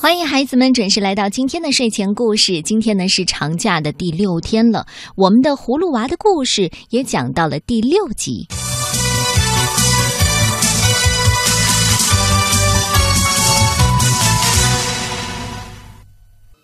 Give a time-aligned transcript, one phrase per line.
[0.00, 2.62] 欢迎孩子们准时来到今天的睡前故事。
[2.62, 4.86] 今天呢是长假的第六天了，
[5.16, 8.46] 我们的葫芦娃的故事也讲到了第六集。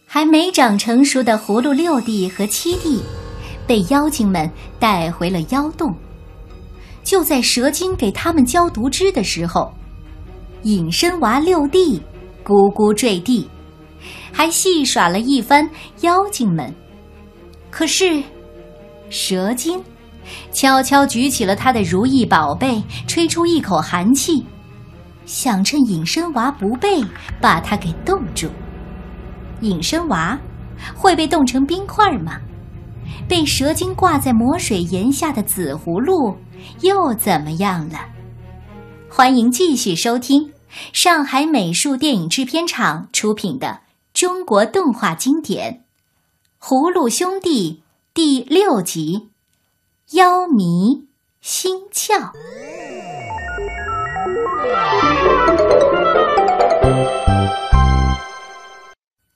[0.07, 3.03] 还没长成熟的葫芦六弟和七弟，
[3.67, 4.49] 被妖精们
[4.79, 5.93] 带回了妖洞。
[7.03, 9.75] 就在蛇精给他们浇毒汁的时候，
[10.63, 12.01] 隐身娃六弟。
[12.45, 13.49] 咕咕坠地，
[14.33, 15.69] 还戏耍了一番
[16.03, 16.73] 妖精们。
[17.71, 18.23] 可是，
[19.09, 19.83] 蛇精
[20.53, 24.45] 悄悄举起了他的如意宝贝，吹出一口寒气，
[25.27, 27.03] 想趁隐身娃不备，
[27.41, 28.49] 把他给冻住。
[29.61, 30.39] 隐身娃
[30.95, 32.39] 会被冻成冰块吗？
[33.27, 36.37] 被蛇精挂在魔水岩下的紫葫芦
[36.81, 37.99] 又怎么样了？
[39.09, 40.53] 欢迎继续收听。
[40.93, 43.81] 上海美术电影制片厂出品的
[44.13, 45.85] 中国动画经典
[46.65, 47.83] 《葫芦兄弟》
[48.15, 49.29] 第六集
[50.17, 51.07] 《妖迷
[51.41, 52.31] 心窍》。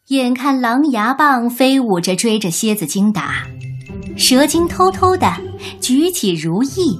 [0.08, 3.46] 眼看狼牙棒飞舞着追着蝎子精打，
[4.16, 5.30] 蛇精偷偷的
[5.82, 6.98] 举起如意，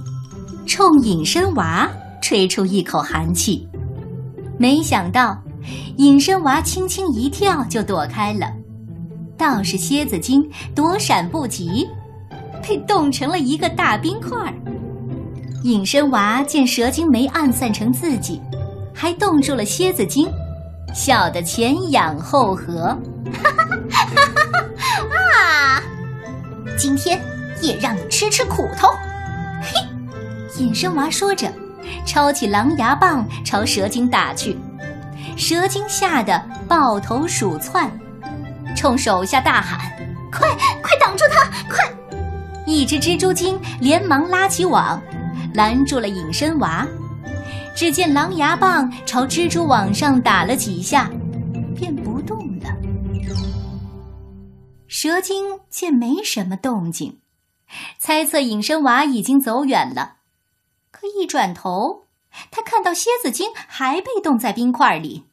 [0.67, 1.89] 冲隐身娃
[2.21, 3.67] 吹出一口寒气。
[4.59, 5.41] 没想到，
[5.97, 8.53] 隐身娃轻轻一跳就躲开了，
[9.37, 10.43] 倒是蝎子精
[10.75, 11.89] 躲闪不及，
[12.67, 14.53] 被冻成了一个大冰块儿。
[15.63, 18.41] 隐身娃见蛇精没暗算成自己，
[18.93, 20.29] 还冻住了蝎子精，
[20.93, 22.97] 笑得前仰后合，
[23.33, 24.65] 哈哈哈哈哈！
[25.37, 25.83] 啊，
[26.77, 27.21] 今天
[27.63, 28.89] 也让你吃吃苦头！
[29.63, 29.87] 嘿，
[30.59, 31.49] 隐身娃说着。
[32.09, 34.59] 抄起狼牙棒朝蛇精打去，
[35.37, 37.87] 蛇精吓得抱头鼠窜，
[38.75, 39.79] 冲手下大喊
[40.33, 40.49] ：“快
[40.83, 41.45] 快挡住他！
[41.69, 41.85] 快！”
[42.67, 44.99] 一只蜘蛛精连忙拉起网，
[45.53, 46.89] 拦住了隐身娃。
[47.77, 51.11] 只见狼牙棒朝蜘蛛网上打了几下，
[51.77, 52.75] 便不动了。
[54.87, 57.19] 蛇精见没什么动静，
[57.99, 60.15] 猜测隐身娃已经走远了。
[60.91, 62.07] 可一转头，
[62.51, 65.25] 他看到蝎子精还被冻在冰块里，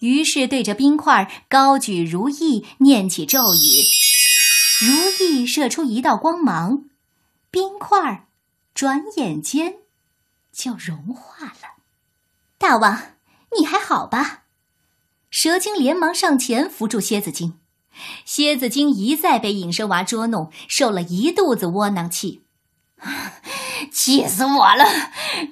[0.00, 3.66] 于是对着冰块高举如意，念起咒语，
[4.86, 6.84] 如意射出一道光芒，
[7.50, 8.28] 冰块
[8.74, 9.78] 转眼间
[10.52, 11.82] 就融化了。
[12.58, 13.14] 大王，
[13.58, 14.44] 你还好吧？
[15.30, 17.58] 蛇精连忙上前扶住蝎子精，
[18.24, 22.42] 蝎子精一再被隐身娃捉弄，受了一肚子窝囊气。
[23.92, 24.84] 气死我了！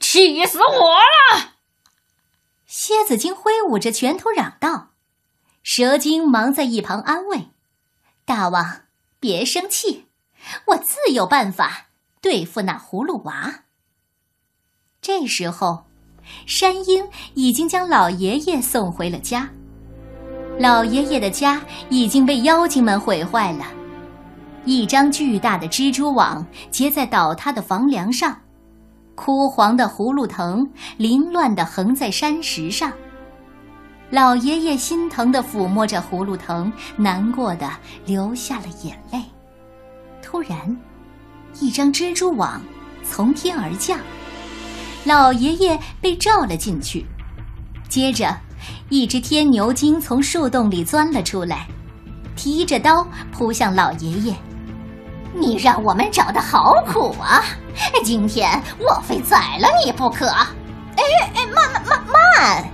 [0.00, 1.54] 气死我了！
[2.66, 4.90] 蝎子精挥舞着拳头嚷道
[5.62, 7.48] ：“蛇精忙在一旁安慰
[8.24, 8.82] 大王，
[9.18, 10.06] 别生气，
[10.66, 11.86] 我自有办法
[12.20, 13.64] 对付那葫芦娃。”
[15.00, 15.86] 这时候，
[16.46, 19.50] 山鹰已经将老爷爷送回了家。
[20.58, 23.77] 老爷爷的家已经被妖精们毁坏了。
[24.64, 28.36] 一张巨大的蜘蛛网结在倒塌的房梁上，
[29.14, 32.92] 枯黄的葫芦藤凌乱地横在山石上。
[34.10, 37.70] 老爷爷心疼地抚摸着葫芦藤，难过的
[38.06, 39.22] 流下了眼泪。
[40.22, 40.76] 突然，
[41.60, 42.60] 一张蜘蛛网
[43.04, 43.98] 从天而降，
[45.04, 47.06] 老爷爷被罩了进去。
[47.88, 48.34] 接着，
[48.90, 51.66] 一只天牛精从树洞里钻了出来，
[52.36, 54.34] 提着刀扑向老爷爷。
[55.34, 57.44] 你让我们找的好苦啊！
[58.02, 60.26] 今天我非宰了你不可！
[60.28, 62.64] 哎哎，慢慢慢慢！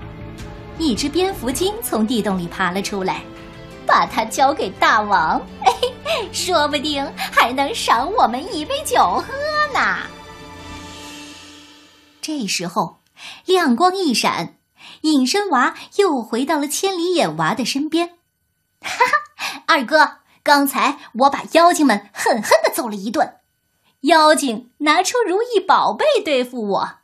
[0.79, 3.23] 一只蝙蝠精从地洞里爬了出来，
[3.87, 5.41] 把它交给大王，
[6.33, 9.25] 说不定还能赏我们一杯酒喝
[9.73, 9.99] 呢。
[12.21, 13.01] 这时候，
[13.45, 14.55] 亮光一闪，
[15.03, 18.09] 隐身娃又回到了千里眼娃的身边。
[18.81, 18.89] 哈
[19.37, 20.24] 哈，二哥。
[20.45, 23.39] 刚才我把妖精们狠狠的揍了一顿，
[24.03, 26.99] 妖精拿出如意宝贝对付我。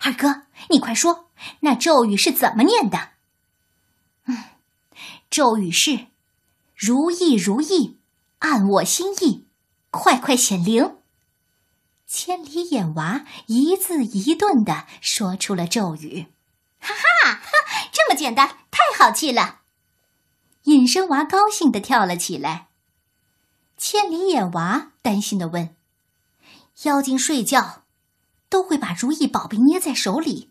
[0.00, 1.28] 二哥，你快说，
[1.60, 3.10] 那咒语是怎么念的？
[4.24, 4.44] 嗯，
[5.28, 6.06] 咒语是
[6.74, 7.98] “如意如意，
[8.38, 9.46] 按我心意，
[9.90, 10.96] 快快显灵”。
[12.08, 16.28] 千里眼娃一字一顿的说出了咒语。
[16.80, 17.42] 哈哈，
[17.92, 19.58] 这么简单，太好记了！
[20.62, 22.67] 隐身娃高兴的跳了起来。
[23.78, 25.74] 千里眼娃担心的问
[26.82, 27.84] ：“妖精睡觉
[28.48, 30.50] 都会把如意宝贝捏在手里，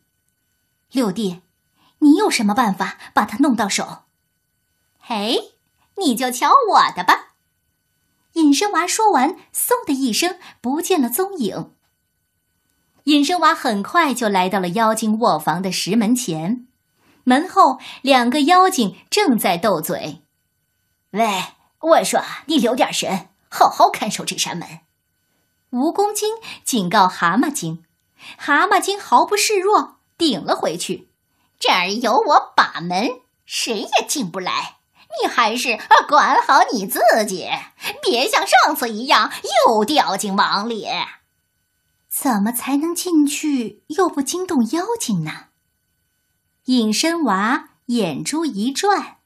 [0.92, 1.42] 六弟，
[2.00, 4.04] 你有什么办法把它弄到手？”
[4.98, 5.54] 嘿，
[5.98, 7.34] 你就瞧我的吧！
[8.34, 11.74] 隐身娃说完，嗖的一声不见了踪影。
[13.06, 16.68] 隐身娃很快就来到了妖精卧房的石门前，
[17.24, 20.24] 门后两个妖精正在斗嘴。
[21.12, 21.44] 喂，
[21.80, 24.80] 我说你留点神，好好看守这扇门。
[25.72, 27.84] 蜈蚣精警告蛤蟆精，
[28.38, 31.10] 蛤蟆精毫不示弱，顶了回去。
[31.60, 34.78] 这儿有我把门，谁也进不来。
[35.22, 37.48] 你还是管好你自己，
[38.02, 39.32] 别像上次一样
[39.68, 40.88] 又掉进网里。
[42.10, 45.46] 怎么才能进去又不惊动妖精呢？
[46.66, 49.17] 隐身娃眼珠一转，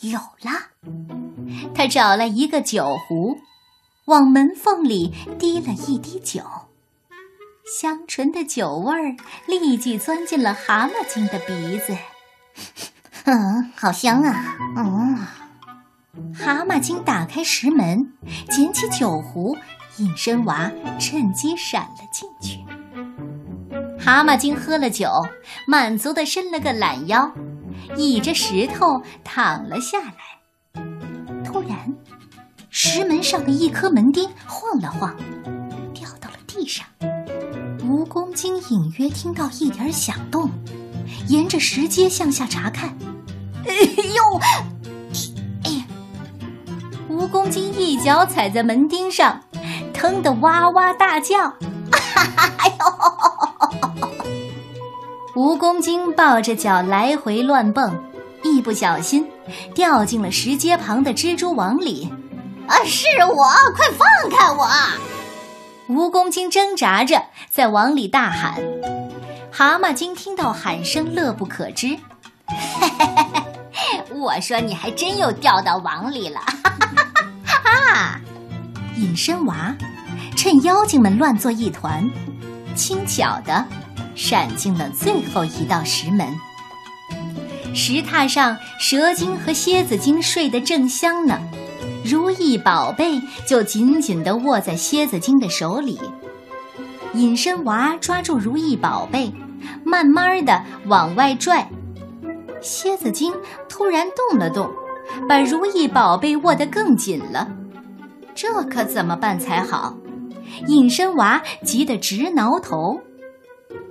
[0.00, 0.70] 有了！
[1.74, 3.38] 他找了一个酒壶，
[4.04, 6.40] 往门缝里滴了一滴酒，
[7.66, 9.16] 香醇的酒味儿
[9.48, 11.96] 立即钻进了蛤蟆精的鼻子。
[13.24, 14.56] 嗯，好香啊！
[14.76, 15.16] 嗯，
[16.32, 18.12] 蛤蟆精打开石门，
[18.50, 19.56] 捡起酒壶，
[19.96, 22.64] 隐身娃趁机闪了进去。
[23.98, 25.10] 蛤蟆精喝了酒，
[25.66, 27.32] 满足的伸了个懒腰，
[27.96, 30.14] 倚着石头躺了下来。
[31.44, 31.94] 突然，
[32.70, 35.14] 石门上的一颗门钉晃了晃，
[35.94, 36.86] 掉到了地上。
[37.80, 40.50] 蜈蚣精隐约听到一点响动，
[41.28, 42.96] 沿着石阶向下查看。
[43.66, 43.74] 哎
[44.14, 44.40] 呦！
[45.64, 45.84] 哎呀！
[47.10, 49.40] 蜈蚣精一脚踩在门钉上，
[49.94, 51.36] 疼得哇哇大叫。
[52.58, 52.84] 哎呦！
[55.38, 57.96] 蜈蚣精抱着脚来回乱蹦，
[58.42, 59.24] 一不小心
[59.72, 62.12] 掉进了石阶旁的蜘蛛网里。
[62.66, 62.74] 啊！
[62.84, 63.44] 是我，
[63.76, 64.66] 快放开我！
[65.88, 68.60] 蜈蚣精挣扎着在网里大喊。
[69.52, 71.96] 蛤蟆精听到喊声，乐不可支。
[72.48, 74.02] 嘿嘿嘿嘿。
[74.16, 77.06] 我说你还真又掉到网里了，哈哈
[77.44, 78.20] 哈哈！
[78.96, 79.72] 隐身娃
[80.36, 82.04] 趁妖精们乱作一团，
[82.74, 83.64] 轻巧的
[84.18, 86.26] 闪进了最后一道石门。
[87.72, 91.40] 石榻上，蛇精和蝎子精睡得正香呢，
[92.04, 96.00] 如意宝贝就紧紧地握在蝎子精的手里。
[97.14, 99.32] 隐身娃抓住如意宝贝，
[99.84, 101.70] 慢慢的往外拽。
[102.60, 103.32] 蝎子精
[103.68, 104.68] 突然动了动，
[105.28, 107.48] 把如意宝贝握得更紧了。
[108.34, 109.96] 这可怎么办才好？
[110.66, 113.00] 隐身娃急得直挠头。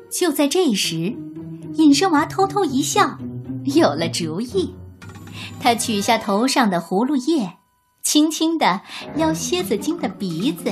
[0.09, 1.15] 就在这时，
[1.73, 3.17] 隐身娃偷偷一笑，
[3.65, 4.73] 有了主意。
[5.59, 7.57] 他取下头上的葫芦叶，
[8.03, 8.81] 轻轻地
[9.15, 10.69] 撩蝎子精的鼻子。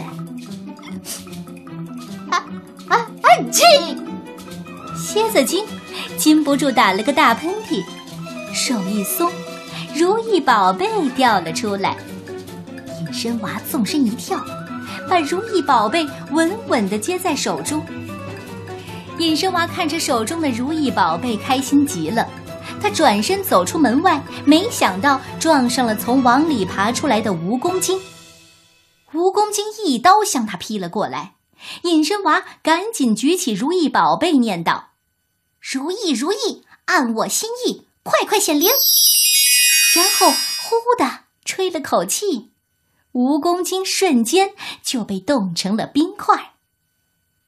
[2.30, 2.44] 啊
[2.88, 3.28] 啊啊！
[3.52, 3.64] 气！
[4.96, 5.66] 蝎子精。
[6.18, 7.84] 禁不住打了个大喷嚏，
[8.54, 9.30] 手一松，
[9.94, 11.98] 如意宝贝掉了出来。
[13.02, 14.40] 隐身娃纵身一跳，
[15.10, 17.84] 把如意宝贝稳稳地接在手中。
[19.18, 22.28] 隐身娃看着手中的如意宝贝，开心极了。
[22.82, 27.98] 他转身走出门外，没想到撞上了从网里爬出来的蜈蚣精。
[29.14, 31.36] 蜈蚣精一刀向他劈了过来，
[31.84, 34.90] 隐身娃赶紧举起如意宝贝，念道。
[35.62, 38.70] 如意如意，按我心意，快快显灵。
[39.96, 42.52] 然后呼的吹了口气，
[43.14, 44.52] 蜈蚣精瞬间
[44.84, 46.55] 就被冻成了冰块。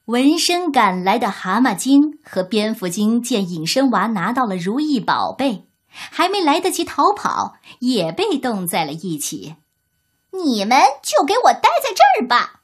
[0.08, 9.56] 闻声赶来的蛤蟆精和蝙蝠精见隐身娃拿到了如意宝贝，还没来得及逃跑，也被冻在了一起。
[10.32, 12.62] 你们就给我待在这儿吧。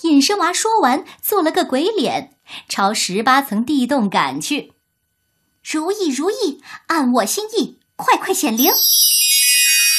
[0.00, 2.36] 隐身娃说完，做了个鬼脸。
[2.68, 4.72] 朝十八层地洞赶去，
[5.62, 8.72] 如意如意，按我心意，快快显灵！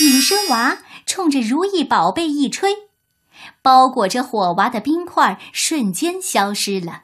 [0.01, 2.75] 隐身娃冲着如意宝贝一吹，
[3.61, 7.03] 包裹着火娃的冰块瞬间消失了。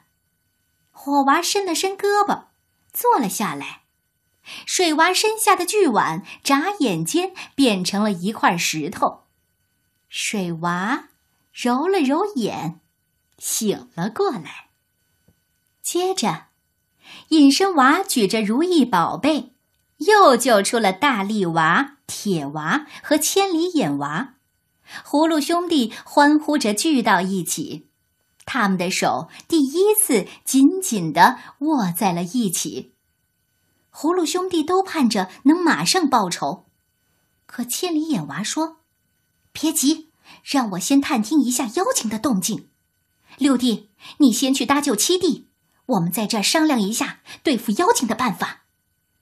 [0.91, 2.45] 火娃伸了伸胳膊，
[2.91, 3.81] 坐了下来。
[4.65, 9.23] 水娃身下的巨碗眨眼间变成了一块石头。
[10.09, 11.09] 水娃
[11.51, 12.79] 揉了揉眼，
[13.37, 14.69] 醒了过来。
[15.81, 16.45] 接着，
[17.29, 19.53] 隐身娃举着如意宝贝，
[19.97, 24.35] 又救出了大力娃、铁娃和千里眼娃。
[25.06, 27.88] 葫芦兄弟欢呼着聚到一起，
[28.46, 32.94] 他们的手第一次紧紧地握在了一起。
[33.91, 36.65] 葫芦兄弟都盼着能马上报仇，
[37.46, 38.77] 可千里眼娃说
[39.51, 40.10] ：“别急，
[40.44, 42.70] 让我先探听一下妖精的动静。
[43.38, 43.89] 六弟，
[44.20, 45.46] 你先去搭救七弟。”
[45.88, 48.65] 我们在这儿商量一下对付妖精的办法。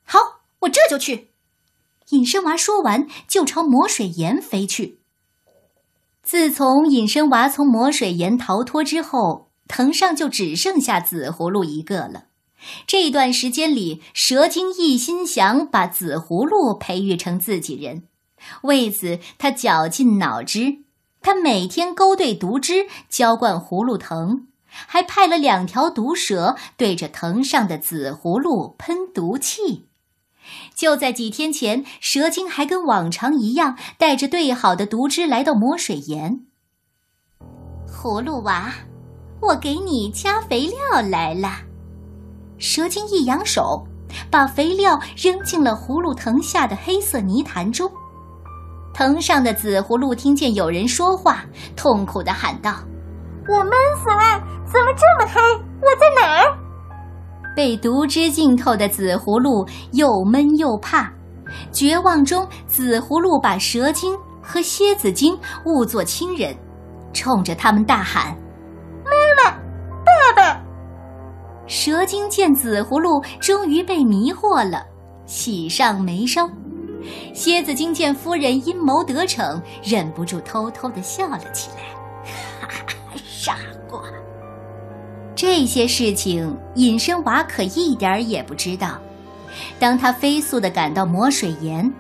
[0.04, 1.30] 好，我这就去。
[2.10, 5.00] 隐身娃说完，就朝魔水岩飞去。
[6.26, 12.26] 自从隐身娃从魔水岩逃脱之后，藤上就只剩下紫葫芦一个了。
[12.88, 18.06] 这段时间里，蛇精一心想把紫葫芦培育成自己人，
[18.64, 20.80] 为此他绞尽脑汁。
[21.22, 29.86] 他每天勾兑毒汁，浇灌葫芦藤，还派了两条毒蛇对着藤上的紫葫芦喷毒气。
[30.76, 36.42] 就在几天前，蛇精还跟往常一样，带着兑好的毒汁来到魔水岩。
[37.88, 38.74] 葫芦娃，
[39.42, 41.50] 我给你加肥料来了。
[42.58, 43.86] 蛇精一扬手，
[44.30, 47.92] 把肥料扔进了葫芦藤下的黑色泥潭中。
[48.94, 51.44] 藤上的紫葫芦听见有人说话，
[51.76, 52.76] 痛苦的喊道
[53.48, 53.72] ：“我闷
[54.02, 54.42] 死了！
[54.66, 55.42] 怎么这么黑？
[55.82, 56.45] 我在哪儿？”
[57.56, 61.10] 被毒汁浸透的紫葫芦又闷又怕，
[61.72, 66.56] 绝望中，紫葫芦把蛇精和蝎子精误作亲人，
[67.14, 68.36] 冲着他们大喊
[69.06, 69.12] ：“妈
[69.44, 69.52] 妈，
[70.04, 70.62] 爸爸！”
[71.66, 74.86] 蛇精见紫葫芦终于被迷惑了，
[75.26, 76.48] 喜上眉梢；
[77.34, 81.84] 蝎子精见夫人阴谋得逞，忍不住偷偷的笑了起来。
[82.62, 82.86] 哈哈，
[83.16, 83.56] 傻
[83.90, 84.02] 瓜！
[85.36, 88.98] 这些事情隐身娃可一点儿也不知道。
[89.78, 91.92] 当他飞速的赶到魔水岩，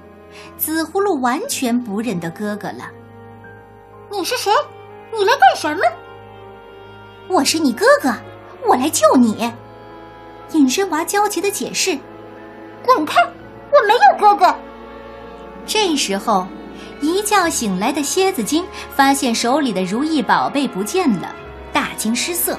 [0.57, 2.89] 紫葫芦完全不认得哥哥了。
[4.09, 4.51] 你是谁？
[5.17, 5.83] 你来干什么？
[7.27, 8.13] 我是你哥哥。
[8.67, 9.51] 我来救你，
[10.53, 11.95] 隐身娃焦急的解释
[12.83, 13.21] ：“滚开！
[13.21, 14.55] 我没有哥哥。”
[15.67, 16.47] 这时候，
[16.99, 18.65] 一觉醒来的蝎子精
[18.95, 21.31] 发现手里的如意宝贝不见了，
[21.71, 22.57] 大惊失色：“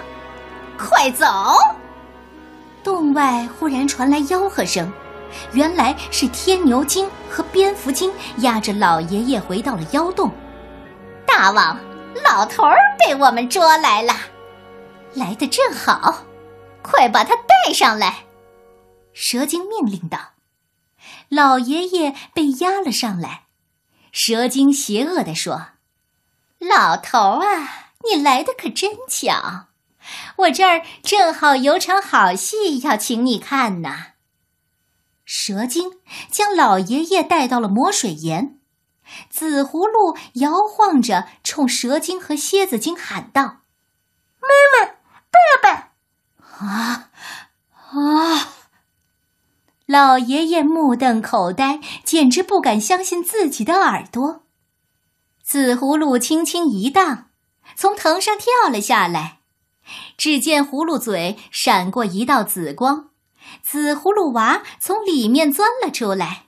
[0.76, 1.26] 快走！”
[2.84, 4.92] 洞外忽然传来吆喝声，
[5.52, 10.30] 原来是天牛精和蝙蝠精押着老爷爷回到了妖洞。
[11.26, 11.78] 大王，
[12.24, 14.14] 老头儿被我们捉来了。
[15.14, 16.24] 来的正好，
[16.82, 18.24] 快把他带上来！
[19.12, 20.34] 蛇精命令道。
[21.28, 23.42] 老爷爷被押了上来。
[24.12, 25.70] 蛇精邪恶地说
[26.58, 29.66] ：“老头啊，你来的可真巧，
[30.36, 34.12] 我这儿正好有场好戏要请你看呢。”
[35.24, 35.98] 蛇精
[36.30, 38.58] 将老爷爷带到了魔水岩，
[39.28, 43.62] 紫葫芦摇晃着冲蛇精和蝎子精喊道
[44.40, 44.92] ：“妈妈！”
[45.36, 47.10] 爸爸，啊
[47.90, 48.52] 啊！
[49.86, 54.44] 老爷爷目瞪口呆，简直不敢相信自己的耳朵。
[55.42, 57.30] 紫葫芦轻轻一荡，
[57.76, 59.40] 从藤上跳了下来。
[60.16, 63.10] 只见葫芦嘴闪过一道紫光，
[63.62, 66.46] 紫葫芦娃从里面钻了出来。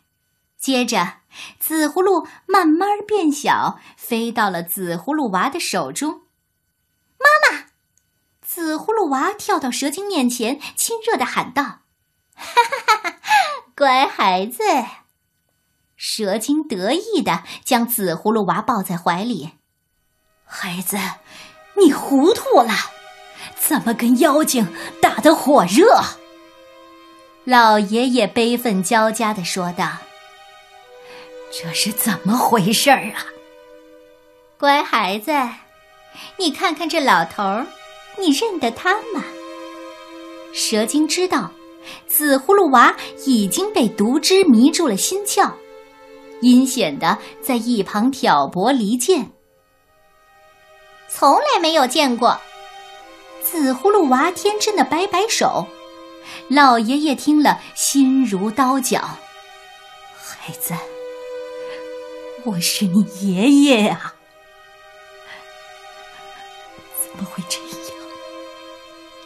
[0.58, 1.18] 接着，
[1.58, 6.22] 紫葫芦慢慢变小，飞到了紫葫芦娃的手中。
[7.18, 7.68] 妈妈。
[8.40, 11.62] 紫葫芦娃跳到蛇精面前，亲热的喊道
[12.34, 13.16] ：“哈哈哈哈
[13.76, 14.62] 乖孩子！”
[15.94, 19.50] 蛇精得意的将紫葫芦娃抱在怀里
[20.44, 20.96] ：“孩子，
[21.76, 22.72] 你糊涂了，
[23.68, 24.66] 怎么跟妖精
[25.02, 26.00] 打得火热？”
[27.44, 29.86] 老爷爷悲愤交加的说道
[31.52, 33.26] ：“这是怎么回事儿啊？
[34.58, 35.32] 乖孩子，
[36.36, 37.66] 你看看这老头儿。”
[38.20, 39.22] 你认得他吗？
[40.52, 41.52] 蛇精知道，
[42.08, 42.96] 紫葫芦娃
[43.26, 45.52] 已经被毒汁迷住了心窍，
[46.40, 49.30] 阴险的在一旁挑拨离间。
[51.08, 52.36] 从来没有见过。
[53.50, 55.66] 紫葫芦娃天真的摆摆手。
[56.48, 59.00] 老爷爷听了，心如刀绞。
[60.18, 60.74] 孩子，
[62.44, 64.12] 我是你爷爷呀，
[67.02, 67.70] 怎么会这样？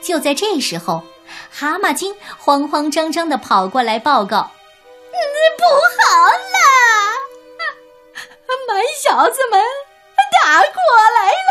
[0.03, 1.03] 就在这时候，
[1.51, 4.39] 蛤蟆精慌慌张张的跑过来报告
[5.59, 5.65] ：“不
[5.99, 6.57] 好了，
[8.69, 9.61] 蛮小子们
[10.45, 10.69] 打过
[11.21, 11.42] 来了！”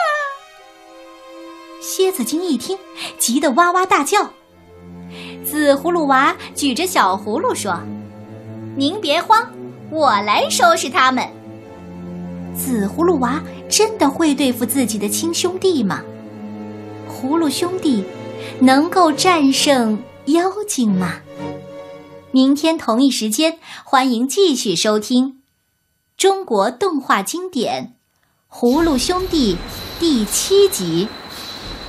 [1.91, 2.77] 蝎子精一听，
[3.19, 4.31] 急得哇哇大叫。
[5.43, 7.77] 紫葫芦娃举着小葫芦说
[8.77, 9.51] ：“您别慌，
[9.89, 11.27] 我来收拾他们。”
[12.55, 16.01] 紫葫芦娃真的会对付自己的亲兄弟吗？
[17.09, 18.05] 葫芦兄弟。
[18.59, 21.15] 能够战胜妖精吗？
[22.31, 25.41] 明天同一时间，欢迎继续收听
[26.15, 27.95] 中国动画经典
[28.55, 29.55] 《葫芦兄弟》
[29.99, 31.07] 第七集《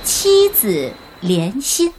[0.03, 0.91] 妻子
[1.21, 1.91] 连心。